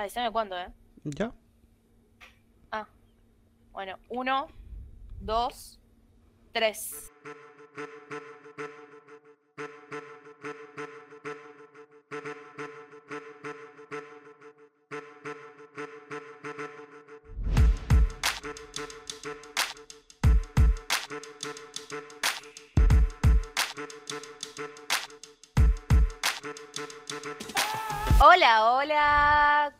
[0.00, 0.72] Avísame cuándo, ¿eh?
[1.04, 1.30] Ya.
[2.72, 2.86] Ah.
[3.70, 4.46] Bueno, uno,
[5.20, 5.78] dos,
[6.52, 7.12] tres.
[28.22, 29.29] Hola, hola,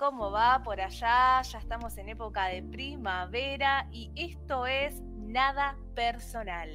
[0.00, 1.42] ¿cómo va por allá?
[1.42, 6.70] Ya estamos en época de primavera y esto es Nada Personal.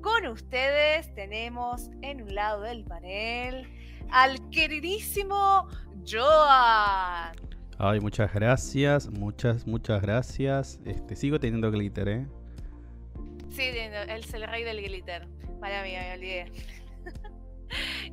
[0.00, 3.68] Con ustedes tenemos en un lado del panel
[4.12, 5.66] al queridísimo
[6.08, 7.34] Joan.
[7.76, 10.78] Ay, muchas gracias, muchas, muchas gracias.
[10.84, 12.26] Este, sigo teniendo glitter, ¿eh?
[13.50, 15.26] Sí, él es el rey del glitter.
[15.58, 16.52] Vaya mía, me olvidé.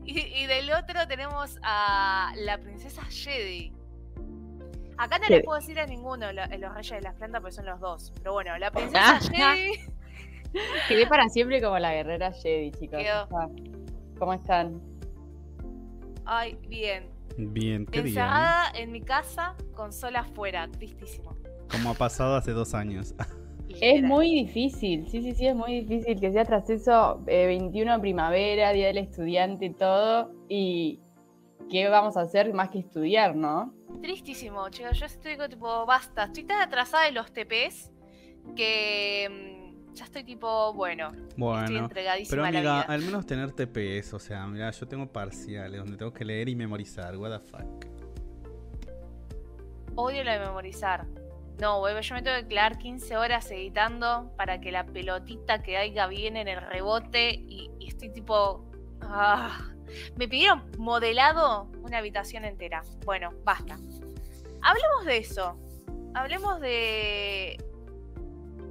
[0.03, 3.84] y, del otro tenemos a la princesa Jedi.
[4.97, 7.79] Acá no les puedo decir a ninguno los reyes de las plantas porque son los
[7.79, 8.13] dos.
[8.17, 9.71] Pero bueno, la princesa Jedi.
[10.87, 13.01] Quedé para siempre como la guerrera Jedi, chicos.
[14.17, 14.81] ¿Cómo están?
[16.25, 17.09] Ay, bien.
[17.37, 21.35] Bien, qué Encerrada en mi casa con sol afuera, tristísimo.
[21.69, 23.13] Como ha pasado hace dos años.
[23.81, 27.99] Es muy difícil, sí, sí, sí, es muy difícil que sea tras eso 21 de
[27.99, 31.01] primavera, Día del Estudiante y todo, y
[31.69, 33.73] ¿qué vamos a hacer más que estudiar, no?
[34.01, 37.91] Tristísimo, chicos, yo estoy tipo, basta, estoy tan atrasada de los TPs
[38.55, 44.13] que mm, ya estoy tipo, bueno, bueno estoy entregadísima pero amiga, al menos tener TPs,
[44.13, 47.85] o sea, mira, yo tengo parciales donde tengo que leer y memorizar, what the fuck.
[49.95, 51.05] Odio lo de memorizar.
[51.59, 56.05] No, yo me tengo que quedar 15 horas editando para que la pelotita que haya
[56.07, 58.69] bien en el rebote y, estoy tipo...
[59.01, 59.74] Ah.
[60.15, 62.83] Me pidieron modelado una habitación entera.
[63.05, 63.77] Bueno, basta.
[64.61, 65.57] Hablemos de eso.
[66.13, 67.57] Hablemos de,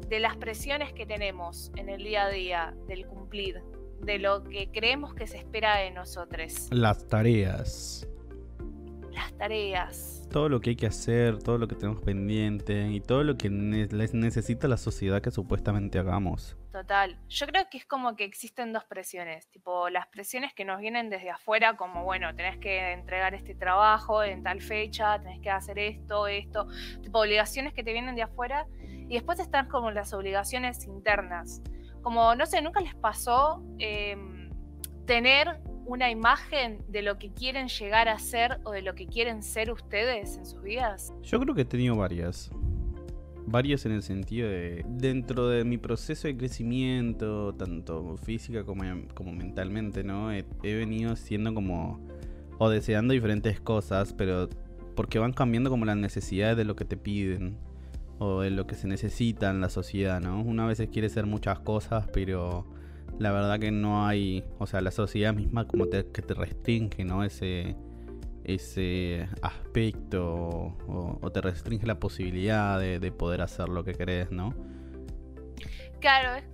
[0.08, 3.62] de las presiones que tenemos en el día a día, del cumplir,
[4.00, 6.68] de lo que creemos que se espera de nosotros.
[6.70, 8.08] Las tareas.
[9.12, 13.22] Las tareas todo lo que hay que hacer, todo lo que tenemos pendiente y todo
[13.22, 16.56] lo que necesita la sociedad que supuestamente hagamos.
[16.74, 17.16] Total.
[17.28, 21.08] Yo creo que es como que existen dos presiones, tipo las presiones que nos vienen
[21.08, 25.78] desde afuera, como bueno, tenés que entregar este trabajo en tal fecha, tenés que hacer
[25.78, 26.66] esto, esto,
[27.00, 31.62] tipo obligaciones que te vienen de afuera, y después están como las obligaciones internas.
[32.02, 34.50] Como, no sé, nunca les pasó em,
[35.06, 39.44] tener una imagen de lo que quieren llegar a ser o de lo que quieren
[39.44, 41.14] ser ustedes en sus vidas?
[41.22, 42.50] Yo creo que he tenido varias.
[43.46, 48.84] Varias en el sentido de, dentro de mi proceso de crecimiento, tanto física como,
[49.14, 50.32] como mentalmente, ¿no?
[50.32, 52.00] He, venido siendo como,
[52.58, 54.48] o deseando diferentes cosas, pero
[54.96, 57.56] porque van cambiando como las necesidades de lo que te piden
[58.18, 60.40] o de lo que se necesita en la sociedad, ¿no?
[60.40, 62.64] Una vez quiere ser muchas cosas, pero
[63.18, 67.24] la verdad que no hay, o sea, la sociedad misma como que te restringe, ¿no?
[67.24, 67.76] Ese,
[68.44, 74.54] ese aspecto o, te restringe la posibilidad de, poder hacer lo que querés, ¿no?
[76.00, 76.44] Claro, es,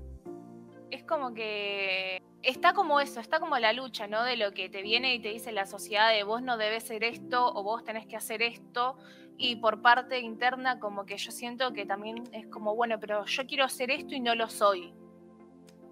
[0.90, 4.22] es, como que está como eso, está como la lucha, ¿no?
[4.24, 7.04] De lo que te viene y te dice la sociedad de vos no debes ser
[7.04, 8.96] esto o vos tenés que hacer esto.
[9.36, 13.46] Y por parte interna como que yo siento que también es como, bueno, pero yo
[13.46, 14.92] quiero hacer esto y no lo soy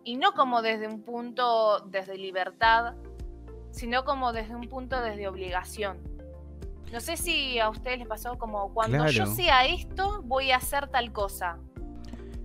[0.08, 2.94] y no como desde un punto desde libertad,
[3.70, 5.98] sino como desde un punto desde obligación.
[6.92, 10.88] No sé si a ustedes les pasó como cuando yo sea esto, voy a hacer
[10.88, 11.58] tal cosa.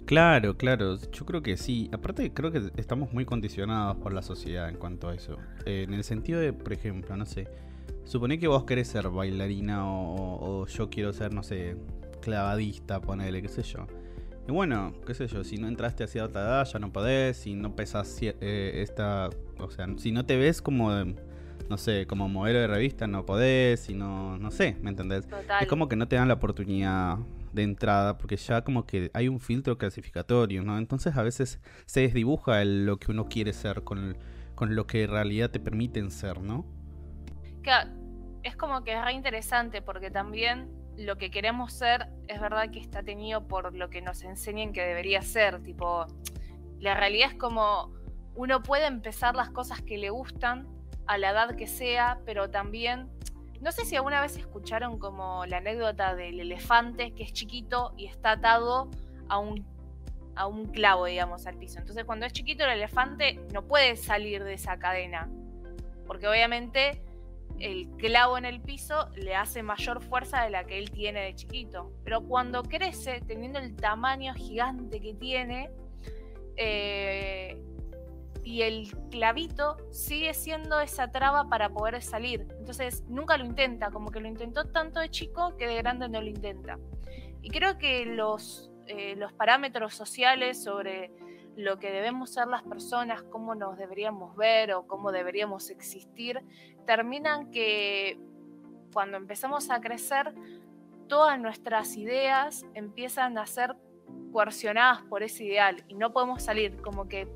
[0.06, 1.90] Claro, claro, yo creo que sí.
[1.94, 5.38] Aparte, creo que estamos muy condicionados por la sociedad en cuanto a eso.
[5.66, 7.48] Eh, en el sentido de, por ejemplo, no sé,
[8.04, 11.78] supone que vos querés ser bailarina o, o yo quiero ser, no sé,
[12.22, 13.88] clavadista, ponele, qué sé yo.
[14.48, 17.56] Y bueno, qué sé yo, si no entraste a cierta edad ya no podés, si
[17.56, 20.92] no pesas eh, esta, o sea, si no te ves como,
[21.70, 25.26] no sé, como modelo de revista no podés, si no, no sé, ¿me entendés?
[25.62, 27.20] Es como que no te dan la oportunidad
[27.54, 30.78] de entrada porque ya como que hay un filtro clasificatorio, ¿no?
[30.78, 34.18] Entonces a veces se desdibuja lo que uno quiere ser con,
[34.56, 36.66] con lo que en realidad te permiten ser, ¿no?
[37.62, 37.92] Claro,
[38.44, 42.80] es como que es re interesante porque también lo que queremos ser es verdad que
[42.80, 45.62] está tenido por lo que nos enseñan que debería ser.
[45.64, 46.06] Tipo,
[46.80, 47.92] la realidad es como
[48.36, 50.68] uno puede empezar las cosas que le gustan
[51.06, 53.10] a la edad que sea, pero también,
[53.62, 58.08] no sé si alguna vez escucharon como la anécdota del elefante que es chiquito y
[58.08, 58.90] está atado
[59.30, 59.66] a un,
[60.36, 61.80] a un clavo, digamos, al piso.
[61.80, 65.30] Entonces cuando es chiquito el elefante no puede salir de esa cadena,
[66.08, 67.02] porque obviamente
[67.60, 71.36] el clavo en el piso le hace mayor fuerza de la que él tiene de
[71.36, 71.92] chiquito.
[72.04, 75.70] Pero cuando crece, teniendo el tamaño gigante que tiene,
[76.58, 77.62] eh,
[78.44, 82.46] y el clavito sigue siendo esa traba para poder salir.
[82.60, 86.22] Entonces nunca lo intenta, como que lo intentó tanto de chico que de grande no
[86.22, 86.78] lo intenta.
[87.42, 91.12] Y creo que los, eh, los parámetros sociales sobre
[91.56, 96.42] lo que debemos ser las personas, cómo nos deberíamos ver o cómo deberíamos existir,
[96.86, 98.20] terminan que
[98.92, 100.34] cuando empezamos a crecer,
[101.08, 103.76] todas nuestras ideas empiezan a ser
[104.32, 107.28] coercionadas por ese ideal y no podemos salir, como que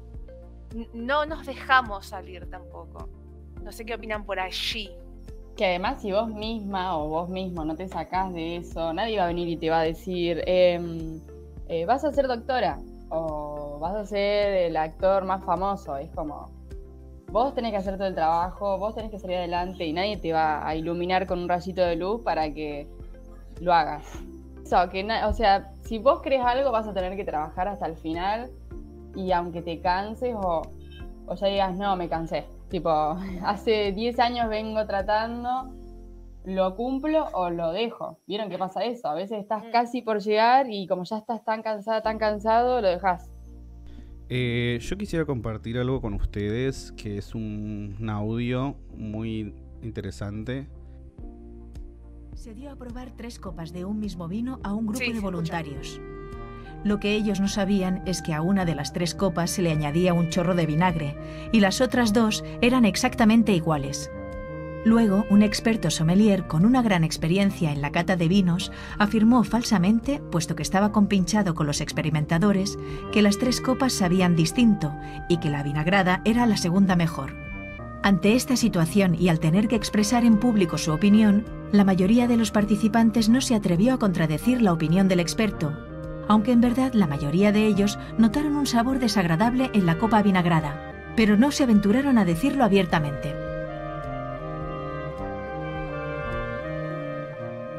[0.94, 3.10] no nos dejamos salir tampoco.
[3.64, 4.92] No sé qué opinan por allí.
[5.56, 9.26] Que además si vos misma o vos mismo no te sacás de eso, nadie va
[9.26, 11.20] a venir y te va a decir, em,
[11.68, 15.98] eh, vas a ser doctora o vas a ser el actor más famoso.
[15.98, 16.50] Es como,
[17.32, 20.34] vos tenés que hacer todo el trabajo, vos tenés que salir adelante y nadie te
[20.34, 22.88] va a iluminar con un rayito de luz para que
[23.62, 24.04] lo hagas.
[24.92, 28.50] que o sea, si vos crees algo vas a tener que trabajar hasta el final
[29.16, 30.62] y aunque te canses o,
[31.26, 32.46] o ya digas, no, me cansé.
[32.70, 32.90] Tipo,
[33.44, 35.72] hace 10 años vengo tratando,
[36.48, 38.22] lo cumplo o lo dejo.
[38.26, 39.10] ¿Vieron qué pasa eso?
[39.10, 39.72] A veces estás mm.
[39.72, 43.30] casi por llegar y como ya estás tan cansada, tan cansado, lo dejas.
[44.30, 50.68] Eh, yo quisiera compartir algo con ustedes que es un, audio muy interesante.
[52.34, 56.00] Se dio a probar tres copas de un mismo vino a un grupo de voluntarios.
[56.86, 59.72] Lo que ellos no sabían es que a una de las tres copas se le
[59.72, 61.18] añadía un chorro de vinagre
[61.52, 64.10] y las otras dos eran exactamente iguales.
[64.86, 70.22] Luego, un experto sommelier con una gran experiencia en la cata de vinos afirmó falsamente,
[70.32, 72.78] puesto que estaba compinchado con los experimentadores,
[73.12, 74.94] que las tres copas sabían distinto
[75.28, 77.36] y que la vinagrada era la segunda mejor.
[78.04, 82.38] Ante esta situación y al tener que expresar en público su opinión, la mayoría de
[82.38, 85.74] los participantes no se atrevió a contradecir la opinión del experto
[86.28, 90.94] aunque en verdad la mayoría de ellos notaron un sabor desagradable en la copa vinagrada,
[91.16, 93.47] pero no se aventuraron a decirlo abiertamente.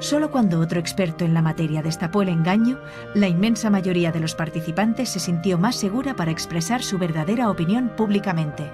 [0.09, 2.79] Solo cuando otro experto en la materia destapó el engaño,
[3.15, 7.91] la inmensa mayoría de los participantes se sintió más segura para expresar su verdadera opinión
[7.95, 8.73] públicamente.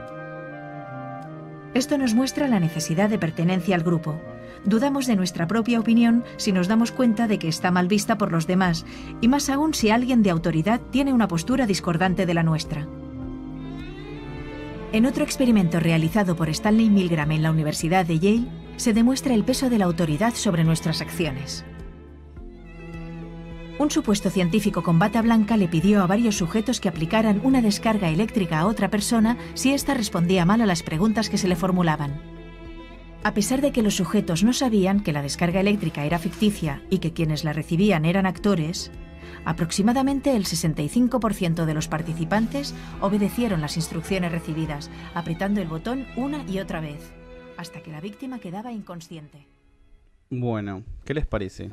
[1.74, 4.14] Esto nos muestra la necesidad de pertenencia al grupo,
[4.64, 8.30] Dudamos de nuestra propia opinión si nos damos cuenta de que está mal vista por
[8.30, 8.86] los demás,
[9.20, 12.86] y más aún si alguien de autoridad tiene una postura discordante de la nuestra.
[14.92, 19.44] En otro experimento realizado por Stanley Milgram en la Universidad de Yale, se demuestra el
[19.44, 21.64] peso de la autoridad sobre nuestras acciones.
[23.76, 28.08] Un supuesto científico con bata blanca le pidió a varios sujetos que aplicaran una descarga
[28.08, 32.20] eléctrica a otra persona si ésta respondía mal a las preguntas que se le formulaban.
[33.24, 36.98] A pesar de que los sujetos no sabían que la descarga eléctrica era ficticia y
[36.98, 38.92] que quienes la recibían eran actores,
[39.44, 46.60] aproximadamente el 65% de los participantes obedecieron las instrucciones recibidas, apretando el botón una y
[46.60, 47.12] otra vez,
[47.56, 49.46] hasta que la víctima quedaba inconsciente.
[50.30, 51.70] Bueno, ¿qué les parece?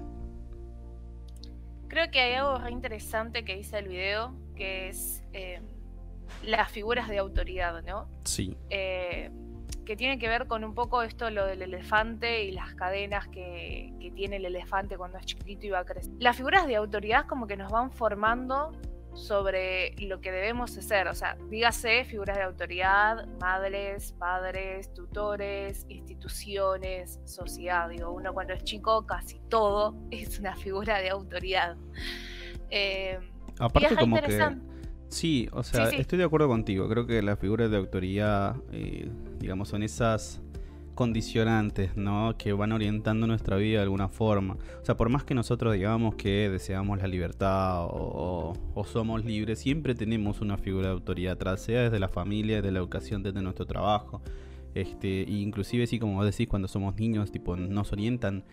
[1.88, 5.62] Creo que hay algo re interesante que dice el video, que es eh,
[6.44, 8.07] las figuras de autoridad, ¿no?
[8.24, 8.56] Sí.
[8.69, 9.30] Eh,
[9.86, 13.94] que tiene que ver con un poco esto, lo del elefante y las cadenas que,
[14.16, 16.12] tiene el elefante cuando es chiquito y va a crecer.
[16.19, 18.72] Las figuras de autoridad como que nos van formando
[19.13, 27.20] sobre lo que debemos hacer, o sea, dígase figuras de autoridad, madres, padres, tutores, instituciones,
[27.25, 27.89] sociedad.
[27.89, 31.77] Digo, uno cuando es chico casi todo es una figura de autoridad.
[32.70, 33.20] Eh,
[33.60, 34.58] Aparte como que
[35.10, 36.88] Sí, o sea, estoy de acuerdo contigo.
[36.88, 40.41] Creo que las figuras de autoridad, eh, digamos, son esas
[40.95, 42.36] condicionantes, ¿no?
[42.38, 44.57] Que van orientando nuestra vida de alguna forma.
[44.81, 48.53] O sea, por más que nosotros digamos que deseamos la libertad o,
[48.86, 52.79] somos libres, siempre tenemos una figura de autoridad atrás, sea desde la familia, desde la
[52.79, 54.21] educación, desde nuestro trabajo.
[54.74, 58.43] Este, inclusive sí, como vos decís, cuando somos niños, tipo, nos orientan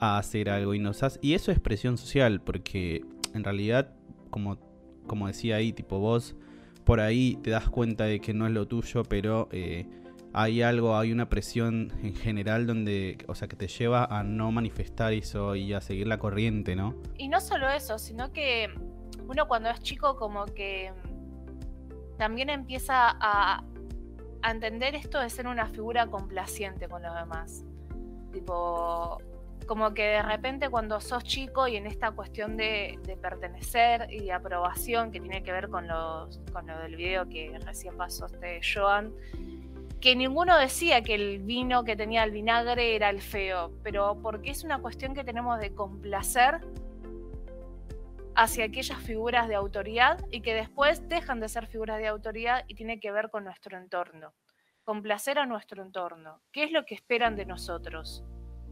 [0.00, 3.94] a hacer algo y nos hace, y eso es presión social, porque en realidad,
[4.30, 4.58] como
[5.08, 6.36] como decía ahí, tipo vos
[6.84, 9.86] por ahí te das cuenta de que no es lo tuyo, pero eh,
[10.32, 14.52] hay algo, hay una presión en general donde, o sea, que te lleva a no
[14.52, 16.94] manifestar eso y a seguir la corriente, ¿no?
[17.16, 18.68] Y no solo eso, sino que
[19.26, 20.92] uno cuando es chico como que
[22.18, 23.64] también empieza a,
[24.48, 27.64] entender esto de ser una figura complaciente con los demás.
[28.32, 29.18] Tipo,
[29.66, 34.32] como que de repente cuando sos chico y en esta cuestión de, pertenecer y de
[34.32, 38.60] aprobación que tiene que ver con, los, con lo del video que recién pasó este
[38.62, 39.12] Joan,
[40.00, 44.50] que ninguno decía que el vino que tenía el vinagre era el feo, pero porque
[44.50, 46.60] es una cuestión que tenemos de complacer
[48.36, 52.76] hacia aquellas figuras de autoridad y que después dejan de ser figuras de autoridad y
[52.76, 54.32] tiene que ver con nuestro entorno.
[54.84, 56.40] Complacer a nuestro entorno.
[56.52, 58.22] ¿Qué es lo que esperan de nosotros?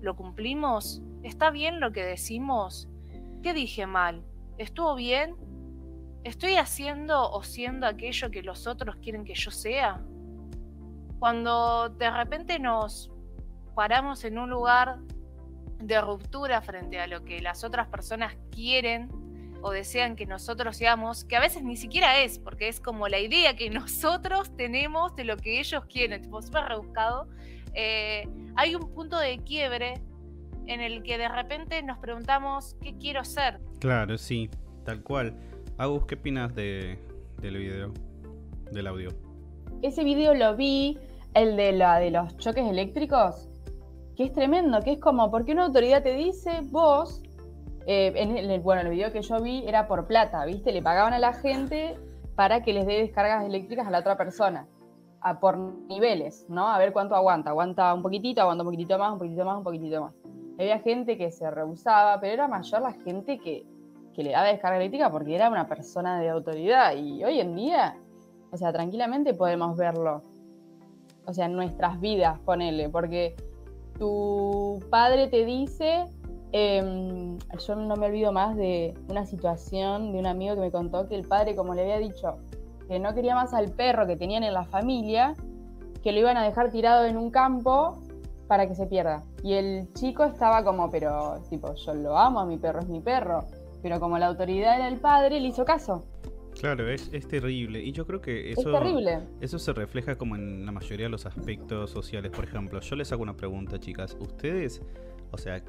[0.01, 1.03] ¿Lo cumplimos?
[1.25, 2.89] ¿Está bien lo que decimos?
[3.43, 4.25] ¿Qué dije mal?
[4.57, 5.35] ¿Estuvo bien?
[6.23, 10.01] ¿Estoy haciendo o siendo aquello que los otros quieren que yo sea?
[11.19, 13.11] Cuando de repente nos
[13.75, 14.99] paramos en un lugar
[15.79, 19.11] de ruptura frente a lo que las otras personas quieren
[19.63, 23.19] o desean que nosotros seamos, que a veces ni siquiera es, porque es como la
[23.19, 27.29] idea que nosotros tenemos de lo que ellos quieren, tipo súper rebuscado,
[27.75, 30.01] eh, hay un punto de quiebre
[30.67, 33.61] en el que de repente nos preguntamos, ¿qué quiero ser?
[33.81, 34.51] Claro, sí,
[34.85, 35.37] tal cual.
[35.79, 36.99] Agus, ¿qué opinas de,
[37.39, 37.93] del video,
[38.73, 39.26] del audio?
[39.87, 40.99] Ese video lo vi,
[41.35, 43.49] el de los choques eléctricos,
[44.17, 47.23] que es tremendo, que es como, porque una autoridad te dice, vos
[47.87, 50.73] eh, en el, bueno, el video que yo vi era por plata, ¿viste?
[50.73, 51.97] Le pagaban a la gente
[52.35, 54.67] para que les dé descargas eléctricas a la otra persona,
[55.21, 56.67] a, por niveles, ¿no?
[56.67, 57.51] A ver cuánto aguanta.
[57.51, 60.15] Aguanta un poquitito, aguanta un poquitito más, un poquitito más, un poquitito más.
[60.59, 63.65] Había gente que se rehusaba, pero era mayor la gente que,
[64.15, 66.97] que le daba descarga eléctrica porque era una persona de autoridad.
[66.97, 67.97] Y hoy en día,
[68.57, 70.23] o sea, tranquilamente podemos verlo.
[71.27, 73.37] O sea, nuestras vidas, ponele, porque
[73.99, 76.07] tu padre te dice
[76.53, 81.09] Em, yo no me olvido más de una situación de un amigo que me contó
[81.09, 82.39] que el padre, como le había dicho,
[82.89, 85.35] que no quería más al perro que tenían en la familia,
[86.03, 87.99] que lo iban a dejar tirado en un campo
[88.47, 89.25] para que se pierda.
[89.43, 93.45] Y el chico estaba como, pero tipo, yo lo amo, mi perro es mi perro.
[93.83, 96.05] Pero como la autoridad era el padre, le hizo caso.
[96.59, 97.83] Claro, es, es terrible.
[97.83, 98.73] Y yo creo que eso,
[99.41, 102.33] eso se refleja como en la mayoría de los aspectos sociales.
[102.33, 104.17] Por ejemplo, yo les hago una pregunta, chicas.
[104.19, 104.81] ¿Ustedes,
[105.31, 105.63] o sea,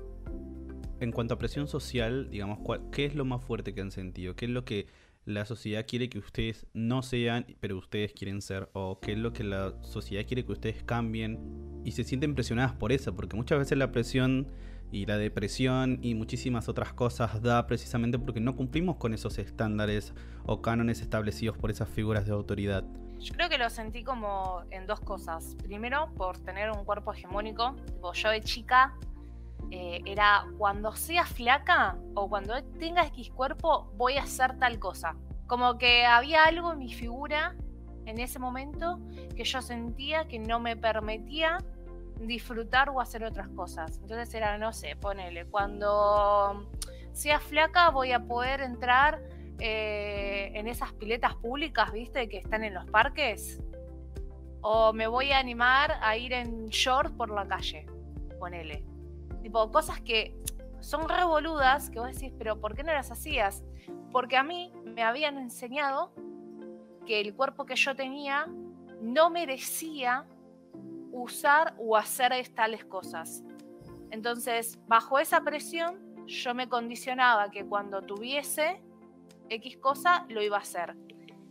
[1.00, 2.60] en cuanto a presión social, digamos,
[2.92, 4.36] ¿qué es lo más fuerte que han sentido?
[4.36, 4.88] ¿Qué es lo que
[5.26, 8.70] la sociedad quiere que ustedes no sean, pero ustedes quieren ser?
[8.74, 11.82] ¿O qué es lo que la sociedad quiere que ustedes cambien?
[11.84, 14.48] Y se sienten presionadas por eso, porque muchas veces la presión
[14.92, 20.14] y la depresión y muchísimas otras cosas da precisamente porque no cumplimos con esos estándares
[20.46, 22.84] o cánones establecidos por esas figuras de autoridad.
[23.20, 25.56] Yo creo que lo sentí como en dos cosas.
[25.64, 27.76] Primero, por tener un cuerpo hegemónico.
[28.14, 28.94] yo de chica
[29.72, 35.16] eh, era cuando sea flaca o cuando tenga X cuerpo voy a hacer tal cosa.
[35.48, 37.56] Como que había algo en mi figura
[38.06, 39.00] en ese momento
[39.36, 41.58] que yo sentía que no me permitía
[42.20, 43.98] disfrutar o hacer otras cosas.
[44.02, 46.70] Entonces era, no sé, ponele, cuando
[47.14, 49.22] sea flaca voy a poder entrar
[49.60, 53.60] eh, en esas piletas públicas, viste, que están en los parques.
[54.62, 57.86] O me voy a animar a ir en short por la calle,
[58.40, 58.84] ponele.
[59.42, 60.36] Tipo, cosas que
[60.80, 63.64] son revoludas que vos decís, pero ¿por qué no las hacías?
[64.12, 66.12] Porque a mí me habían enseñado
[67.06, 68.48] que el cuerpo que yo tenía
[69.02, 70.26] no merecía
[71.12, 73.44] usar o hacer tales cosas.
[74.12, 78.82] Entonces, bajo esa presión, yo me condicionaba que cuando tuviese
[79.50, 80.96] X cosa, lo iba a hacer.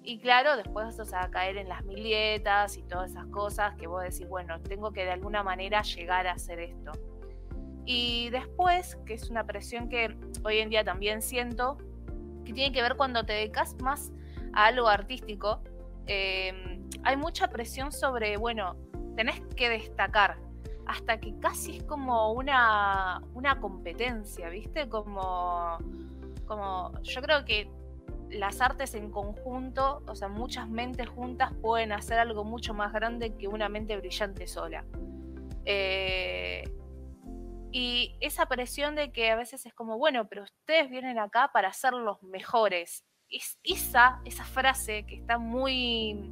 [0.02, 4.02] Y claro, después, o sea, caer en las milietas y todas esas cosas que vos
[4.02, 6.92] decís, bueno, tengo que de alguna manera llegar a hacer esto.
[7.84, 11.78] Y después, que es una presión que hoy en día también siento,
[12.44, 14.12] que tiene que ver cuando te dedicas más
[14.52, 15.60] a algo artístico,
[16.06, 18.76] em, hay mucha presión sobre, bueno,
[19.16, 20.37] tenés que destacar,
[20.87, 24.88] hasta que casi es como una, una competencia, ¿viste?
[24.88, 25.78] Como,
[26.46, 27.68] como, yo creo que
[28.30, 33.35] las artes en conjunto, o sea, muchas mentes juntas pueden hacer algo mucho más grande
[33.37, 34.85] que una mente brillante sola.
[35.64, 36.64] Eh,
[37.73, 41.73] y esa presión de que a veces es como, bueno, pero ustedes vienen acá para
[41.73, 43.04] ser los mejores.
[43.28, 46.30] Es esa, esa frase que está muy,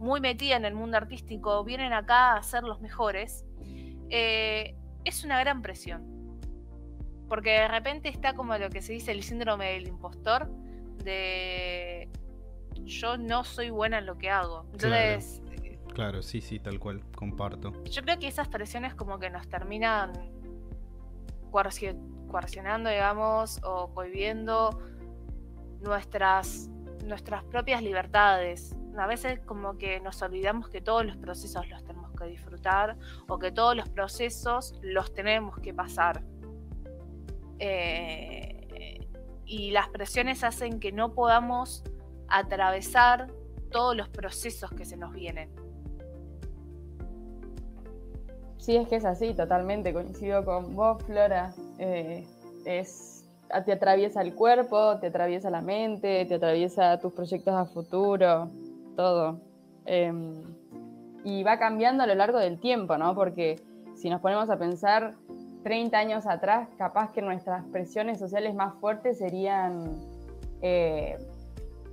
[0.00, 3.44] muy metida en el mundo artístico, vienen acá a ser los mejores,
[4.10, 6.18] eh, es una gran presión.
[7.28, 10.50] Porque de repente está como lo que se dice el síndrome del impostor,
[11.04, 12.08] de
[12.84, 14.64] yo no soy buena en lo que hago.
[14.72, 15.42] Entonces...
[15.44, 17.72] Claro, claro sí, sí, tal cual, comparto.
[17.84, 20.12] Yo creo que esas presiones como que nos terminan
[21.50, 24.78] coercionando, digamos, o cohibiendo
[25.80, 26.68] nuestras,
[27.04, 28.74] nuestras propias libertades.
[28.96, 32.96] A veces como que nos olvidamos que todos los procesos los tenemos que disfrutar
[33.28, 36.22] o que todos los procesos los tenemos que pasar.
[37.58, 39.08] Eh,
[39.48, 41.82] y las presiones hacen que no podamos
[42.28, 43.32] atravesar
[43.70, 45.50] todos los procesos que se nos vienen.
[48.58, 49.94] Sí, es que es así, totalmente.
[49.94, 51.54] Coincido con vos, Flora.
[51.78, 52.26] Eh,
[52.64, 58.50] te atraviesa el cuerpo, te atraviesa la mente, te atraviesa tus proyectos a futuro,
[58.98, 59.38] todo.
[59.86, 60.42] Em,
[61.24, 63.14] y va cambiando a lo largo del tiempo, ¿no?
[63.14, 63.62] Porque
[63.94, 65.14] si nos ponemos a pensar
[65.62, 69.94] 30 años atrás, capaz que nuestras presiones sociales más fuertes serían
[70.62, 71.16] eh,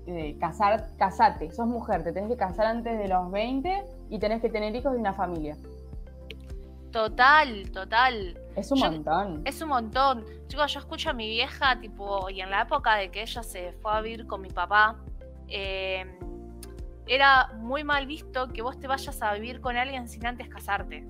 [0.07, 4.41] eh, casar, casate, sos mujer, te tenés que casar antes de los 20 y tenés
[4.41, 5.55] que tener hijos y una familia.
[6.91, 8.39] Total, total.
[8.55, 9.41] Es un montón.
[9.45, 10.25] Es un montón.
[10.47, 13.73] Chicos, yo escucho a mi vieja, tipo, y en la época de que ella se
[13.73, 14.95] fue a vivir con mi papá,
[15.49, 16.34] em,
[17.07, 21.07] era muy mal visto que vos te vayas a vivir con alguien sin antes casarte.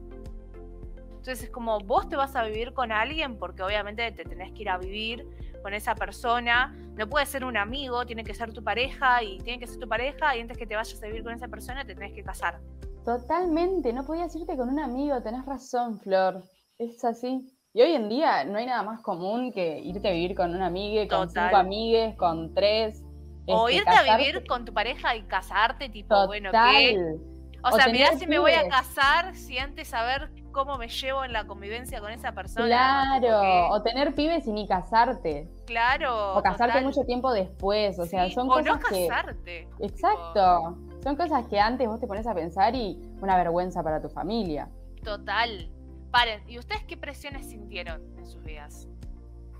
[1.25, 4.61] Entonces es como, vos te vas a vivir con alguien porque obviamente te tenés que
[4.61, 5.27] ir a vivir
[5.63, 6.75] con esa persona.
[6.95, 9.87] No puede ser un amigo, tiene que ser tu pareja y tiene que ser tu
[9.87, 12.59] pareja y antes que te vayas a vivir con esa persona te tenés que casar.
[13.03, 16.43] Totalmente, no podías irte con un amigo, tenés razón, Flor.
[16.77, 17.47] Es así.
[17.73, 20.61] Y hoy en día no hay nada más común que irte a vivir con un
[20.61, 23.03] amigo, con cinco amigues, con tres.
[23.47, 27.15] O este, irte a vivir con tu pareja y casarte, tipo, bueno, ¿qué?
[27.63, 31.33] O, sea, mirá si me voy a casar si antes saber cómo me llevo en
[31.33, 32.67] la convivencia con esa persona.
[32.67, 35.49] Claro, o tener pibes y ni casarte.
[35.65, 36.35] Claro.
[36.37, 39.67] O casarte mucho tiempo después, o sea, son cosas o no casarte.
[39.79, 40.77] Exacto.
[41.03, 44.69] Son cosas que antes vos te pones a pensar y una vergüenza para tu familia.
[45.03, 45.69] Total.
[46.11, 48.87] Paren, ¿y ustedes qué presiones sintieron en sus vidas?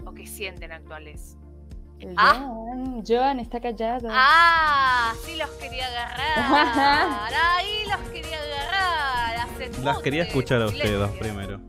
[0.06, 1.38] ¿O qué sienten actuales?
[2.18, 2.52] Ah.
[3.08, 4.08] Joan, está callado.
[4.12, 7.32] Ah, sí los quería agarrar.
[7.58, 9.48] Ahí los quería agarrar.
[9.84, 11.60] Las quería escuchar a ustedes dos primero.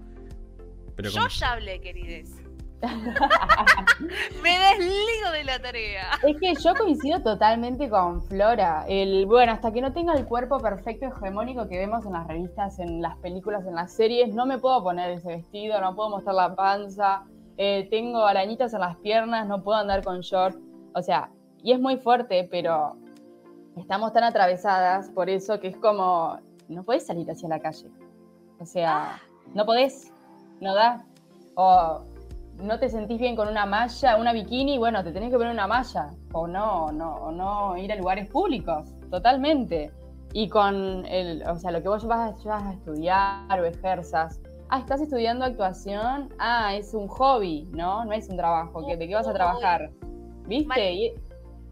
[0.97, 2.30] Pero Yo ya hablé, querides.
[4.42, 6.11] Me desligo de la tarea.
[6.23, 8.85] Es que yo coincido totalmente con Flora.
[8.88, 12.78] El, bueno, hasta que no tenga el cuerpo perfecto hegemónico que vemos en las revistas,
[12.78, 16.35] en las películas, en las series, no me puedo poner ese vestido, no puedo mostrar
[16.35, 17.25] la panza,
[17.57, 20.57] eh, tengo arañitas en las piernas, no puedo andar con short.
[20.95, 21.31] O sea,
[21.63, 22.97] y es muy fuerte, pero
[23.76, 27.89] estamos tan atravesadas por eso que es como, no podés salir hacia la calle.
[28.59, 29.21] O sea, ah.
[29.54, 30.13] no podés,
[30.61, 31.04] no da.
[31.54, 32.02] O
[32.59, 35.67] no te sentís bien con una malla, una bikini, bueno, te tenés que poner una
[35.67, 36.11] malla.
[36.33, 39.93] O no, no, o no ir a lugares públicos, totalmente.
[40.33, 44.41] Y con el, o sea, lo que vos vas, a estudiar o ejerzas.
[44.69, 46.33] Ah, estás estudiando actuación.
[46.39, 48.05] Ah, es un hobby, ¿no?
[48.05, 48.83] No es un trabajo.
[48.83, 49.91] ¿De qué vas a trabajar?
[50.47, 51.15] ¿Viste?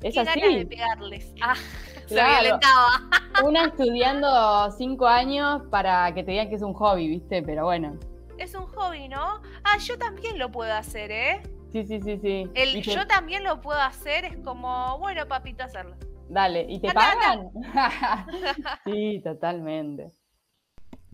[0.03, 0.41] es así.
[0.41, 1.33] de pegarles.
[1.41, 1.55] Ah,
[2.07, 3.09] se violentaba.
[3.45, 7.43] Una estudiando cinco años para que te digan que es un hobby, ¿viste?
[7.43, 7.99] Pero bueno
[8.39, 9.41] es un hobby, ¿no?
[9.65, 11.43] Ah, yo también lo puedo hacer, ¿eh?
[11.73, 12.51] Sí, sí, sí, sí.
[12.55, 15.97] El yo también lo puedo hacer es como, bueno, papito, hacerlo.
[16.29, 17.51] Dale, ¿y te pagan?
[18.85, 20.13] sí, totalmente.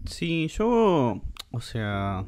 [0.07, 1.21] Sí, yo,
[1.53, 2.25] o sea,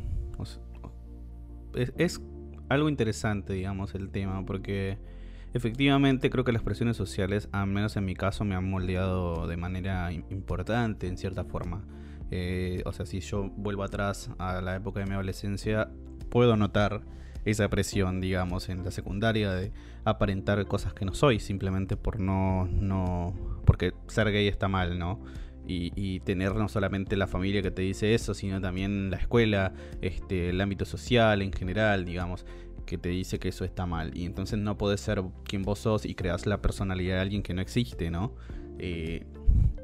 [1.74, 2.20] es,
[2.68, 4.98] algo interesante, digamos, el tema, porque
[5.52, 9.56] efectivamente creo que las presiones sociales, al menos en mi caso, me han moldeado de
[9.56, 11.84] manera importante, en cierta forma.
[12.30, 15.90] Eh, o sea, si yo vuelvo atrás a la época de mi adolescencia,
[16.30, 17.02] puedo notar
[17.44, 19.72] esa presión, digamos, en la secundaria de
[20.04, 23.34] aparentar cosas que no soy, simplemente por no, no,
[23.66, 25.20] porque ser gay está mal, ¿no?
[25.66, 30.50] Y, tener no solamente la familia que te dice eso, sino también la escuela, este,
[30.50, 32.44] el ámbito social en general, digamos,
[32.84, 34.16] que te dice que eso está mal.
[34.16, 37.54] Y entonces no podés ser quien vos sos y creas la personalidad de alguien que
[37.54, 38.34] no existe, ¿no?
[38.78, 39.24] Eh,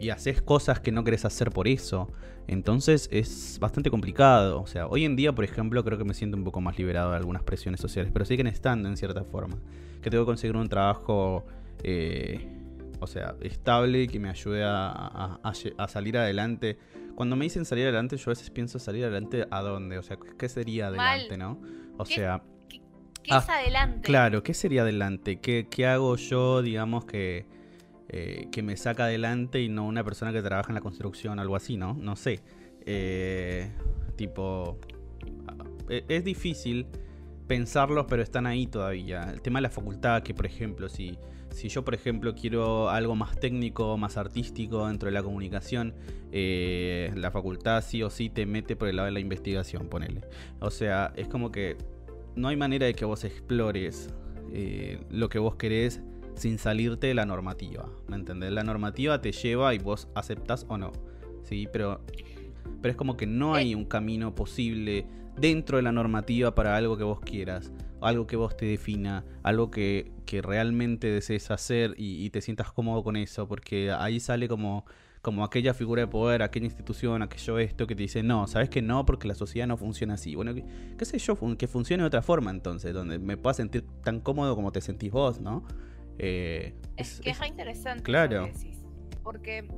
[0.01, 2.11] y haces cosas que no querés hacer por eso.
[2.47, 4.61] Entonces es bastante complicado.
[4.61, 7.11] O sea, hoy en día, por ejemplo, creo que me siento un poco más liberado
[7.11, 9.57] de algunas presiones sociales, pero siguen estando en cierta forma.
[10.03, 11.45] Que tengo que conseguir un trabajo,
[11.83, 12.58] eh,
[13.01, 15.41] o sea, estable y que me ayude a,
[15.89, 16.79] salir adelante.
[17.15, 20.19] Cuando me dicen salir adelante, yo a veces pienso salir adelante a dónde, o sea,
[20.39, 21.61] ¿qué sería adelante, no?
[21.97, 22.43] O sea...
[23.23, 24.01] ¿Qué, es ah, adelante?
[24.03, 25.41] Claro, ¿qué sería adelante?
[25.41, 27.47] ¿Qué, qué hago yo, digamos, que
[28.11, 31.57] eh, que me saca adelante y no una persona que trabaja en la construcción, algo
[31.57, 31.93] así, ¿no?
[31.93, 32.41] No sé.
[32.87, 33.71] Eh,
[34.17, 34.79] tipo,
[35.91, 36.87] e, es difícil
[37.47, 39.31] pensarlos, pero están ahí todavía.
[39.31, 41.19] El tema de la facultad, que por ejemplo, si,
[41.59, 45.93] si yo por ejemplo quiero algo más técnico, más artístico dentro de la comunicación,
[46.31, 50.21] eh, la facultad sí o sí te mete por el lado de la investigación, ponele.
[50.61, 51.77] O sea, es como que
[52.37, 54.11] no hay manera de que vos explores
[55.11, 56.01] lo que vos querés
[56.37, 57.89] sin salirte de la normativa.
[58.07, 58.53] ¿Me entendés?
[58.53, 60.93] La normativa te lleva y vos aceptas o no.
[61.43, 62.01] Sí, pero,
[62.81, 66.97] pero es como que no hay un camino posible dentro de la normativa para algo
[66.97, 72.41] que vos quieras, algo que vos te defina, algo que, realmente desees hacer y, te
[72.41, 74.85] sientas cómodo con eso, porque ahí sale como
[75.23, 78.83] como aquella figura de poder, aquella institución, aquello esto que te dice, no, sabes que
[78.83, 80.35] no, porque la sociedad no funciona así.
[80.35, 84.21] Bueno, qué, sé yo, que funcione de otra forma entonces, donde me pueda sentir tan
[84.21, 85.67] cómodo como te sentís vos, ¿no?
[86.19, 88.03] Eh, es, que es, interesante.
[88.05, 88.49] Claro.
[89.23, 89.69] porque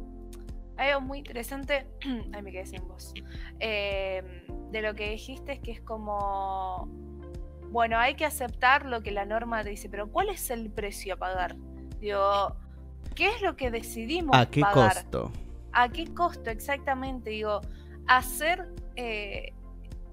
[0.76, 1.86] hay algo muy interesante,
[2.32, 3.12] ay me quedé sin voz,
[3.58, 4.24] em,
[4.70, 6.88] de lo que dijiste es que es como,
[7.70, 11.16] bueno, hay que aceptar lo que la norma dice, pero ¿cuál es el precio a
[11.16, 11.56] pagar?
[12.00, 12.56] Digo,
[13.14, 15.30] ¿qué es lo que decidimos ¿A qué costo?
[15.72, 17.30] ¿A qué costo exactamente?
[17.30, 17.60] Digo,
[18.08, 19.52] hacer, eh,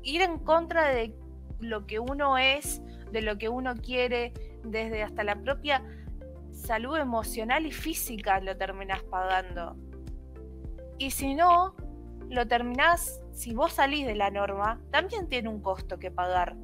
[0.04, 1.16] ir en contra de
[1.60, 5.84] lo que uno es, de lo que uno quiere, desde hasta la propia
[6.52, 9.76] salud emocional y física lo terminás pagando.
[11.00, 11.76] Y si no,
[12.30, 16.56] lo terminás, si vos salís de la norma, también tiene un costo que pagar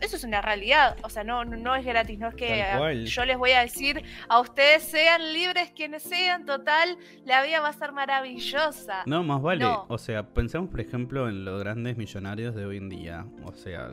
[0.00, 3.38] eso es una realidad, o sea, no, no es gratis, no es que yo les
[3.38, 7.92] voy a decir a ustedes sean libres quienes sean, total, la vida va a ser
[7.92, 9.02] maravillosa.
[9.06, 12.88] No, más vale, o sea, pensemos por ejemplo en los grandes millonarios de hoy en
[12.88, 13.92] día, o sea,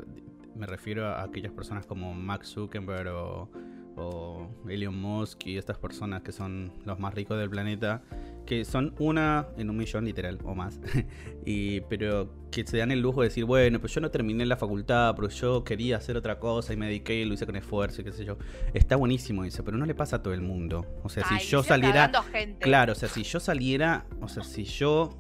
[0.55, 3.49] me refiero a aquellas personas como Max Zuckerberg o
[3.97, 8.01] o Elon Musk y estas personas que son los más ricos del planeta,
[8.45, 10.79] que son una en un millón literal o más,
[11.45, 14.57] y, pero que se dan el lujo de decir, bueno, pues yo no terminé la
[14.57, 18.01] facultad, pero yo quería hacer otra cosa y me dediqué y lo hice con esfuerzo
[18.01, 18.37] y qué sé yo.
[18.73, 20.85] Está buenísimo eso, pero no le pasa a todo el mundo.
[21.03, 22.11] O sea, si yo saliera...
[22.59, 25.17] Claro, o sea, si yo saliera, o sea, si yo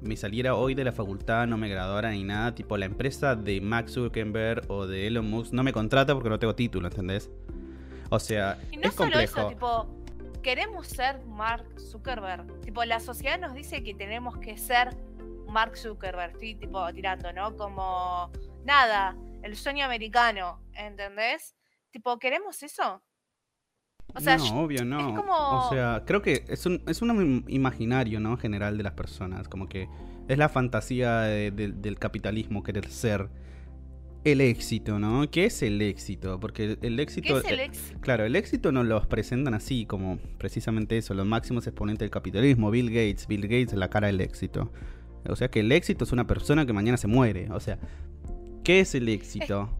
[0.00, 3.60] me saliera hoy de la facultad, no me graduara ni nada, tipo la empresa de
[3.60, 7.30] Max Zuckerberg o de Elon Musk no me contrata porque no tengo título, ¿entendés?
[8.10, 9.88] O sea, y no solo eso, tipo,
[10.42, 12.60] queremos ser Mark Zuckerberg.
[12.60, 14.96] Tipo, la sociedad nos dice que tenemos que ser
[15.46, 16.32] Mark Zuckerberg.
[16.32, 17.56] Estoy tipo tirando, ¿no?
[17.56, 18.30] Como
[18.64, 21.54] nada, el sueño americano, ¿entendés?
[21.90, 23.02] Tipo, ¿queremos eso?
[24.14, 25.66] O sea, no, obvio, no.
[25.66, 28.36] O sea, creo que es un, es un imaginario, ¿no?
[28.36, 29.48] General de las personas.
[29.48, 29.88] Como que
[30.26, 33.28] es la fantasía del capitalismo querer ser
[34.24, 35.30] el éxito, ¿no?
[35.30, 36.38] ¿Qué es el éxito?
[36.40, 37.40] Porque el éxito...
[37.40, 38.00] ¿Qué es el éxito?
[38.00, 42.70] claro, el éxito nos lo presentan así, como precisamente eso, los máximos exponentes del capitalismo,
[42.70, 44.70] Bill Gates, Bill Gates la cara del éxito.
[45.28, 47.50] O sea que el éxito es una persona que mañana se muere.
[47.50, 47.78] O sea,
[48.64, 49.70] ¿qué es el éxito?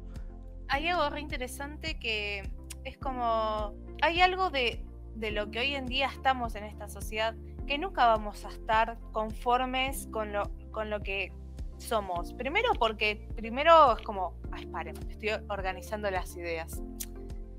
[0.71, 2.49] hay algo re interesante que
[2.85, 3.75] es como...
[4.03, 4.83] Hay algo de,
[5.17, 7.35] de lo que hoy en día estamos en esta sociedad
[7.67, 11.33] que nunca vamos a estar conformes con lo, con lo que
[11.81, 12.33] somos.
[12.35, 14.69] Primero porque, primero es como, ay,
[15.09, 16.83] estoy organizando las ideas.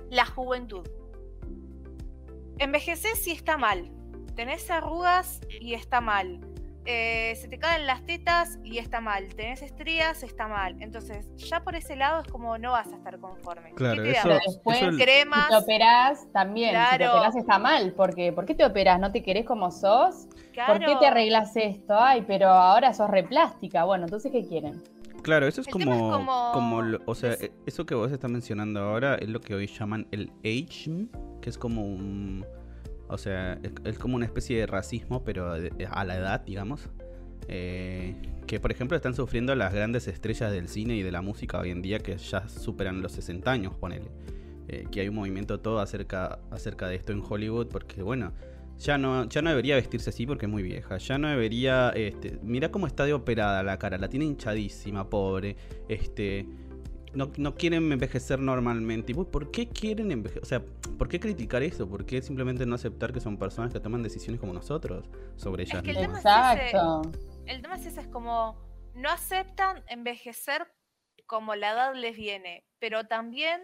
[0.09, 0.87] La juventud.
[2.57, 3.91] Envejeces si está mal.
[4.35, 6.39] Tenés arrugas y está mal.
[6.85, 9.27] Eh, se te caen las tetas y está mal.
[9.35, 10.75] Tenés estrías, está mal.
[10.79, 13.73] Entonces, ya por ese lado es como no vas a estar conforme.
[13.73, 15.45] Claro, ¿Qué te después, cremas.
[15.45, 16.75] Si te operás también.
[16.91, 17.93] Si te operás está mal.
[17.93, 18.99] Porque, ¿Por qué te operás?
[18.99, 20.27] ¿No te querés como sos?
[20.65, 21.99] ¿Por qué te arreglas esto?
[21.99, 23.83] Ay, pero ahora sos replástica.
[23.83, 24.81] Bueno, entonces, ¿qué quieren?
[25.21, 26.81] Claro, eso es como, como...
[27.05, 31.05] o sea, eso que vos estás mencionando ahora es lo que hoy llaman el age,
[31.41, 32.43] que es como un
[33.11, 36.89] o sea, es, como una especie de racismo, pero a la edad, digamos.
[37.47, 38.15] Eh,
[38.47, 41.71] que por ejemplo están sufriendo las grandes estrellas del cine y de la música hoy
[41.71, 44.09] en día que ya superan los 60 años, ponele.
[44.67, 48.31] Eh, que hay un movimiento todo acerca, acerca de esto en Hollywood, porque bueno,
[48.77, 50.97] ya no, ya no debería vestirse así porque es muy vieja.
[50.97, 51.89] Ya no debería.
[51.89, 55.55] Este, mira cómo está de operada la cara, la tiene hinchadísima, pobre.
[55.87, 56.45] Este
[57.13, 59.11] no, quieren envejecer normalmente.
[59.11, 60.43] ¿Y por qué quieren envejecer?
[60.43, 60.61] O sea,
[60.97, 61.89] ¿por qué criticar eso?
[61.89, 65.83] ¿Por qué simplemente no aceptar que son personas que toman decisiones como nosotros sobre ellas?
[65.85, 67.01] el Exacto.
[67.45, 68.57] el tema es ese, es como
[68.93, 70.67] no aceptan envejecer
[71.25, 73.61] como la edad les viene, pero también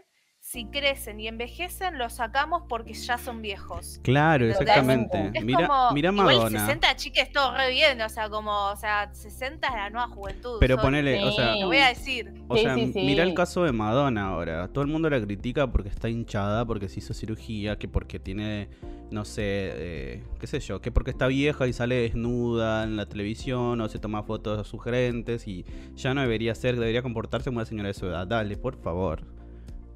[0.48, 4.00] si crecen y envejecen, los sacamos porque ya son viejos.
[4.02, 5.34] Claro, exactamente.
[5.44, 6.62] mira, como, mira Madonna.
[6.62, 10.56] 60 chiques todo re bien, o sea, como, o sea, 60 es la nueva juventud.
[10.62, 12.34] Pero ponele, o sea, lo voy a decir.
[12.48, 14.70] O sea, mira el caso de Madonna ahora.
[14.70, 18.70] Todo el mundo la critica porque está hinchada, porque se hizo cirugía, que porque tiene,
[19.12, 23.06] no sé, eh, qué sé yo, que porque está vieja y sale desnuda en la
[23.06, 27.66] televisión o se toma fotos sugerentes y ya no debería ser, debería comportarse como una
[27.66, 28.26] señora de su edad.
[28.26, 29.37] Dale, por favor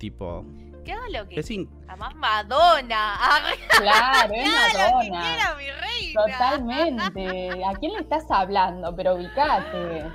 [0.02, 0.44] tipo.
[0.84, 1.50] ¿Qué hago lo que es
[1.88, 3.20] Además, Madonna.
[3.70, 4.50] Claro, es
[4.82, 5.56] Madonna.
[5.56, 6.22] mi reina.
[6.24, 7.64] Totalmente.
[7.64, 8.96] ¿A quién le estás hablando?
[8.96, 10.12] Pero ubicate.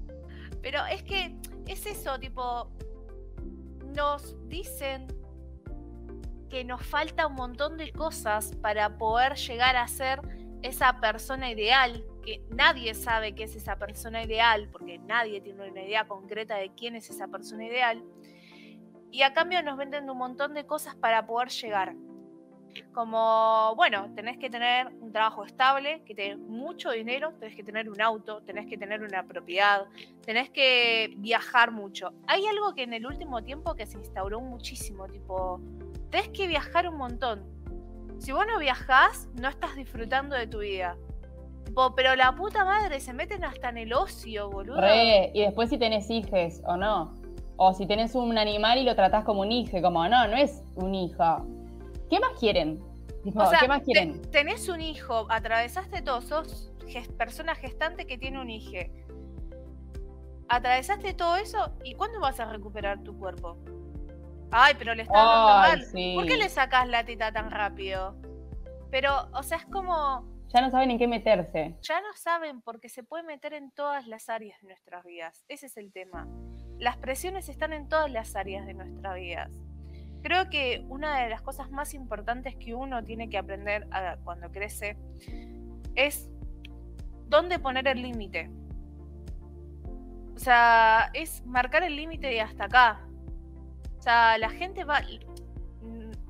[0.62, 2.68] Pero es que es eso, tipo.
[3.94, 5.06] Nos dicen
[6.50, 10.20] que nos falta un montón de cosas para poder llegar a ser
[10.62, 15.80] esa persona ideal, que nadie sabe qué es esa persona ideal, porque nadie tiene una
[15.80, 18.02] idea concreta de quién es esa persona ideal
[19.10, 21.94] y a cambio nos venden un montón de cosas para poder llegar.
[22.92, 27.88] Como, bueno, tenés que tener un trabajo estable, que te mucho dinero, tenés que tener
[27.88, 29.86] un auto, tenés que tener una propiedad,
[30.24, 32.12] tenés que viajar mucho.
[32.26, 35.60] Hay algo que en el último tiempo que se instauró muchísimo, tipo,
[36.10, 37.44] tenés que viajar un montón.
[38.18, 40.96] Si vos no viajás, no estás disfrutando de tu vida.
[41.96, 44.80] Pero la puta madre, se meten hasta en el ocio, boludo.
[45.32, 47.14] y después si tenés hijes o no.
[47.58, 50.62] O si tenés un animal y lo tratás como un hijo, como no, no es
[50.76, 51.44] un hijo.
[52.08, 52.80] ¿Qué más quieren?
[53.24, 54.22] ¿Qué más quieren?
[54.30, 56.72] tenés un hijo, atravesaste todo, sos
[57.18, 58.72] persona gestante que tiene un hijo.
[60.48, 63.58] Atravesaste todo eso y ¿cuándo vas a recuperar tu cuerpo?
[64.50, 66.14] Ay, pero le estás dando mal.
[66.14, 68.16] ¿Por qué le sacas la tita tan rápido?
[68.90, 70.26] Pero, o sea, es como.
[70.48, 71.76] Ya no saben en qué meterse.
[71.82, 75.44] Ya no saben porque se puede meter en todas las áreas de nuestras vidas.
[75.48, 76.26] Ese es el tema.
[76.78, 79.50] Las presiones están en todas las áreas de nuestras vidas.
[80.22, 83.88] Creo que una de las cosas más importantes que uno tiene que aprender
[84.24, 84.96] cuando crece
[85.94, 86.28] es
[87.28, 88.50] dónde poner el límite.
[90.34, 93.00] O sea, es marcar el límite de hasta acá.
[93.98, 95.02] O sea, la gente va.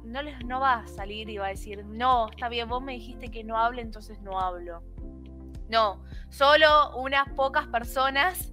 [0.05, 2.95] No, les, no va a salir y va a decir, no, está bien, vos me
[2.95, 4.83] dijiste que no hable, entonces no hablo.
[5.69, 8.51] No, solo unas pocas personas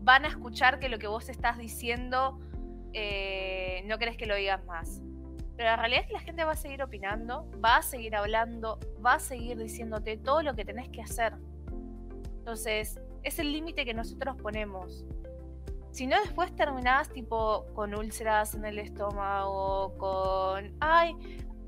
[0.00, 2.38] van a escuchar que lo que vos estás diciendo
[2.92, 5.00] eh, no querés que lo digas más.
[5.56, 8.78] Pero la realidad es que la gente va a seguir opinando, va a seguir hablando,
[9.04, 11.34] va a seguir diciéndote todo lo que tenés que hacer.
[12.38, 15.04] Entonces, es el límite que nosotros ponemos.
[15.90, 21.16] Si no, después terminás tipo con úlceras en el estómago, con, ay,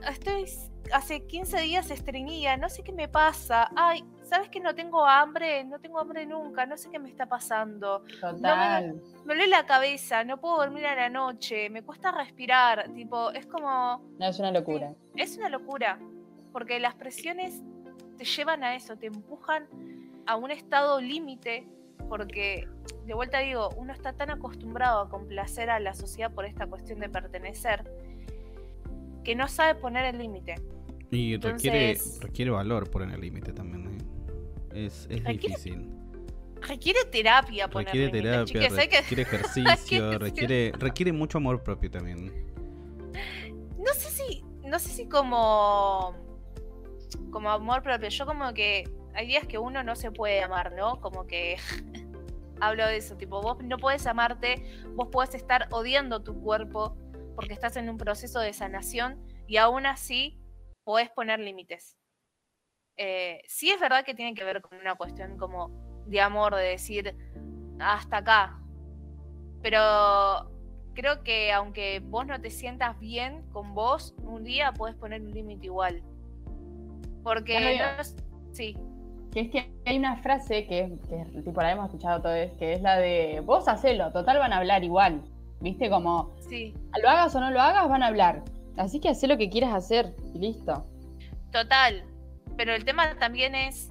[0.08, 0.46] estoy
[0.92, 5.64] hace 15 días estreñida, no sé qué me pasa, ay, ¿sabes que no tengo hambre?
[5.64, 8.04] No tengo hambre nunca, no sé qué me está pasando.
[8.20, 8.94] Total.
[8.94, 13.46] me, duele la cabeza, no puedo dormir a la noche, me cuesta respirar, tipo, es
[13.46, 14.00] como...
[14.18, 14.94] No, es una locura.
[15.16, 15.98] Es una locura,
[16.52, 17.60] porque las presiones
[18.16, 19.66] te llevan a eso, te empujan
[20.26, 21.66] a un estado límite
[22.08, 22.68] porque
[23.06, 27.00] de vuelta digo, uno está tan acostumbrado a complacer a la sociedad por esta cuestión
[27.00, 27.84] de pertenecer
[29.24, 30.56] que no sabe poner el límite.
[31.10, 33.86] Y requiere, requiere valor poner el límite también.
[33.86, 33.89] ¿eh?
[34.74, 35.88] Es, es difícil.
[36.60, 42.50] Requiere terapia poner Requiere terapia, requiere ejercicio, requiere, requiere mucho amor propio también.
[43.78, 46.14] No sé si, no sé si como,
[47.30, 48.08] como amor propio.
[48.08, 51.00] Yo como que hay días que uno no se puede amar, ¿no?
[51.00, 51.56] Como que
[52.60, 54.62] hablo de eso, tipo, vos no puedes amarte,
[54.94, 56.96] vos puedes estar odiando tu cuerpo
[57.34, 60.38] porque estás en un proceso de sanación y aún así
[60.84, 61.96] podés poner límites.
[63.02, 65.70] Eh, sí es verdad que tiene que ver con una cuestión como
[66.06, 67.16] de amor, de decir
[67.78, 68.60] hasta acá,
[69.62, 70.50] pero
[70.92, 75.30] creo que aunque vos no te sientas bien con vos, un día podés poner un
[75.30, 76.02] límite igual.
[77.22, 77.80] Porque
[78.52, 78.76] sí.
[79.32, 82.82] Que es que hay una frase que, que tipo la hemos escuchado todos, que es
[82.82, 85.22] la de vos hacelo, total van a hablar igual.
[85.62, 85.88] ¿Viste?
[85.88, 86.74] Como sí.
[87.02, 88.44] lo hagas o no lo hagas, van a hablar.
[88.76, 90.84] Así que haz lo que quieras hacer y listo.
[91.50, 92.09] Total.
[92.60, 93.90] Pero el tema también es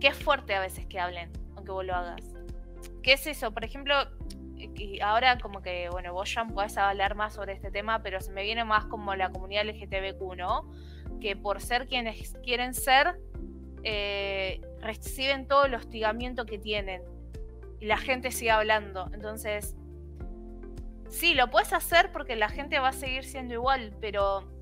[0.00, 2.20] que es fuerte a veces que hablen, aunque vos lo hagas.
[3.02, 3.52] ¿Qué es eso?
[3.52, 3.94] Por ejemplo,
[5.00, 8.42] ahora como que, bueno, vos ya podés hablar más sobre este tema, pero se me
[8.42, 10.70] viene más como la comunidad LGTBQ, ¿no?
[11.22, 13.18] Que por ser quienes quieren ser,
[13.82, 17.00] eh, reciben todo el hostigamiento que tienen
[17.80, 19.08] y la gente sigue hablando.
[19.14, 19.74] Entonces,
[21.08, 24.57] sí, lo puedes hacer porque la gente va a seguir siendo igual, pero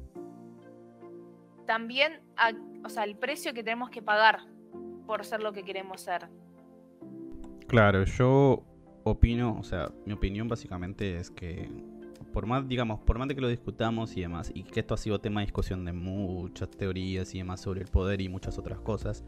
[1.67, 2.21] también,
[2.85, 4.41] o sea, el precio que tenemos que pagar
[5.07, 6.29] por ser lo que queremos ser.
[7.67, 8.63] Claro, yo
[9.05, 11.69] opino, o sea, mi opinión básicamente es que
[12.33, 14.99] por más, digamos, por más de que lo discutamos y demás, y que esto ha
[14.99, 18.79] sido tema de discusión de muchas teorías y demás sobre el poder y muchas otras
[18.81, 19.25] cosas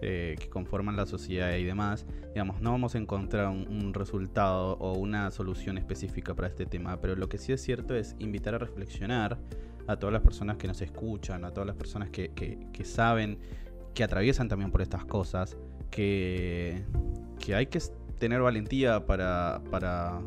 [0.00, 4.94] eh, que conforman la sociedad y demás, digamos, no vamos a encontrar un, resultado o
[4.94, 8.58] una solución específica para este tema, pero lo que sí es cierto es invitar a
[8.58, 9.38] reflexionar
[9.88, 13.38] a todas las personas que nos escuchan, a todas las personas que, que, saben,
[13.94, 15.56] que atraviesan también por estas cosas,
[15.90, 16.84] que,
[17.40, 17.80] que hay que
[18.18, 20.20] tener valentía para, para,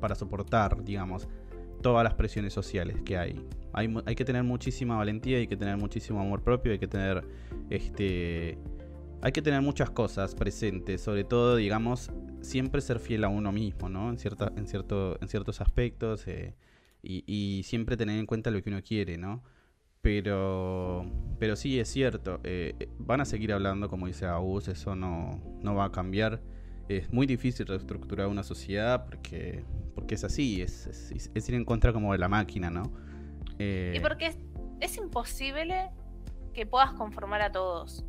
[0.00, 1.28] para soportar, digamos,
[1.82, 3.44] todas las presiones sociales que hay.
[3.72, 7.24] Hay, que tener muchísima valentía, hay que tener muchísimo amor propio, hay que tener
[7.70, 8.58] este
[9.22, 12.10] hay que tener muchas cosas presentes, sobre todo, digamos,
[12.40, 14.10] siempre ser fiel a uno mismo, ¿no?
[14.10, 16.54] En, cierta, en, cierto, en ciertos aspectos eh,
[17.02, 19.42] y, siempre tener en cuenta lo que uno quiere, ¿no?
[20.00, 21.06] Pero,
[21.38, 25.74] pero sí, es cierto, eh, van a seguir hablando, como dice Agus, eso no, no
[25.74, 26.40] va a cambiar.
[26.88, 31.92] Es muy difícil reestructurar una sociedad porque porque es así, es, es, ir en contra
[31.92, 32.84] como de la máquina, ¿no?
[33.58, 34.34] y porque
[34.80, 35.90] es imposible
[36.52, 38.04] que puedas conformar a todos.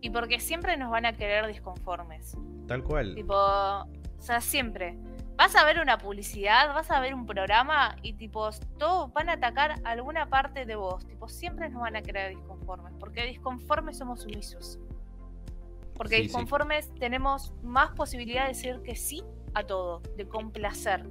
[0.00, 2.36] Y porque siempre nos van a querer disconformes.
[2.68, 3.14] Tal cual.
[3.14, 3.86] Tipo, o
[4.18, 4.96] sea, siempre.
[5.36, 9.32] Vas a ver una publicidad, vas a ver un programa y tipo, todos van a
[9.32, 11.04] atacar alguna parte de vos.
[11.06, 12.92] Tipo, siempre nos van a querer disconformes.
[13.00, 14.78] Porque disconformes somos sumisos.
[15.96, 19.22] Porque disconformes tenemos más posibilidad de decir que sí
[19.54, 21.04] a todo, de complacer.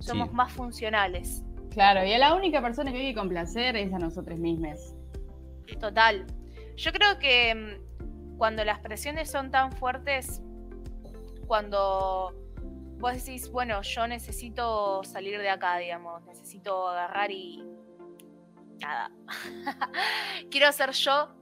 [0.00, 1.42] Somos más funcionales.
[1.70, 4.94] Claro, y a la única persona que hay que complacer es a nosotros mismos.
[5.80, 6.26] Total.
[6.76, 10.40] Yo creo que mm, cuando las presiones son tan fuertes,
[11.46, 12.34] cuando
[12.98, 17.64] vos decís, bueno, yo necesito salir de acá, digamos, necesito agarrar y...
[18.80, 19.10] Nada.
[20.50, 21.34] Quiero ser yo.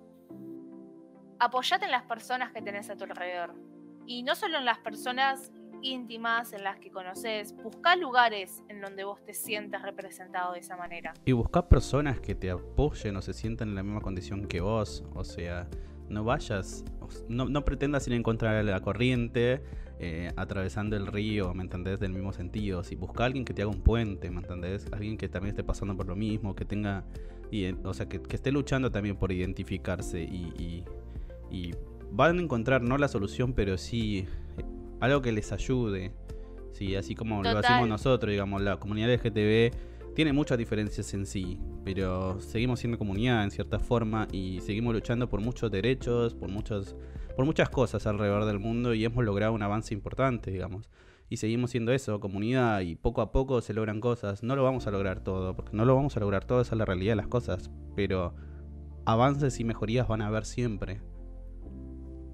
[1.38, 3.54] Apoyate en las personas que tenés a tu alrededor.
[4.06, 7.54] Y no solo en las personas íntimas en las que conoces.
[7.56, 11.14] Busca lugares en donde vos te sientas representado de esa manera.
[11.24, 15.04] Y busca personas que te apoyen o se sientan en la misma condición que vos.
[15.14, 15.68] O sea,
[16.08, 16.84] no vayas,
[17.28, 19.62] no, no pretendas ir en contra de la corriente.
[19.98, 21.98] Eh, atravesando el río, ¿me entendés?
[21.98, 22.84] Del mismo sentido.
[22.84, 24.86] Si busca a alguien que te haga un puente, ¿me entendés?
[24.92, 27.06] Alguien que también esté pasando por lo mismo, que tenga,
[27.50, 30.84] y, o sea, que, esté luchando también por identificarse y,
[31.50, 31.74] y
[32.10, 34.26] van a encontrar no la solución, pero sí
[35.00, 36.12] algo que les ayude.
[36.72, 39.74] Sí, así como lo hacemos nosotros, digamos, la comunidad LGTB
[40.16, 45.28] tiene muchas diferencias en sí, pero seguimos siendo comunidad en cierta forma y seguimos luchando
[45.28, 46.96] por muchos derechos, por muchos
[47.36, 50.88] por muchas cosas alrededor del mundo y hemos logrado un avance importante, digamos.
[51.28, 54.42] Y seguimos siendo eso, comunidad, y poco a poco se logran cosas.
[54.42, 56.78] No lo vamos a lograr todo, porque no lo vamos a lograr todo, esa es
[56.78, 57.70] la realidad de las cosas.
[57.94, 58.34] Pero
[59.04, 61.02] avances y mejorías van a haber siempre.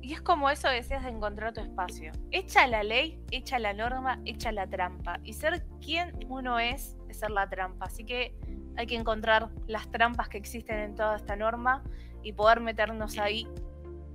[0.03, 2.13] Y es como eso decías de encontrar tu espacio.
[2.31, 5.19] Echa la ley, echa la norma, echa la trampa.
[5.25, 7.87] Y ser quien uno es ser la trampa.
[7.87, 8.35] Así que
[8.77, 11.83] hay que encontrar las trampas que existen en toda esta norma
[12.23, 13.47] y poder meternos ahí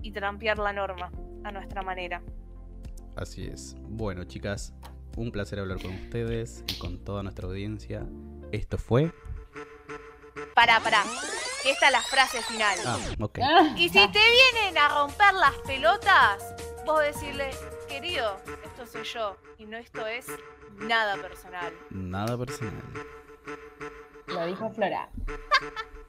[0.01, 1.11] y trampear la norma
[1.43, 2.21] a nuestra manera.
[3.15, 3.75] Así es.
[3.81, 4.73] Bueno, chicas,
[5.15, 8.05] un placer hablar con ustedes y con toda nuestra audiencia.
[8.51, 9.11] Esto fue.
[10.53, 11.03] Para, para
[11.65, 12.79] esta es la frase final.
[13.41, 16.55] Ah, y si te vienen a romper las pelotas,
[16.85, 17.49] vos decirle,
[17.89, 19.35] querido, esto soy yo.
[19.57, 20.27] Y no esto es
[20.77, 21.73] Nada personal.
[21.89, 22.83] Nada personal.
[24.27, 25.09] Lo dijo Flora.